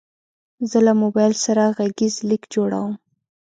[0.69, 2.91] زه له موبایل سره غږیز لیک جوړوم.